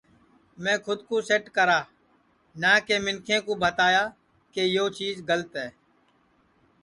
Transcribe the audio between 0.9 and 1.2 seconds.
کُو